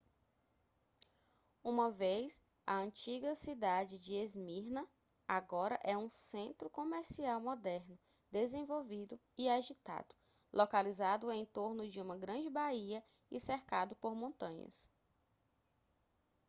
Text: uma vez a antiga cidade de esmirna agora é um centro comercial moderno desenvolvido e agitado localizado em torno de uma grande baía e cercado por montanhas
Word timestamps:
uma 1.63 1.91
vez 1.91 2.43
a 2.65 2.79
antiga 2.79 3.35
cidade 3.35 3.99
de 3.99 4.15
esmirna 4.15 4.83
agora 5.27 5.79
é 5.83 5.95
um 5.95 6.09
centro 6.09 6.71
comercial 6.71 7.39
moderno 7.39 7.99
desenvolvido 8.31 9.21
e 9.37 9.47
agitado 9.47 10.15
localizado 10.51 11.31
em 11.31 11.45
torno 11.45 11.87
de 11.87 12.01
uma 12.01 12.17
grande 12.17 12.49
baía 12.49 13.03
e 13.29 13.39
cercado 13.39 13.95
por 13.97 14.15
montanhas 14.15 14.89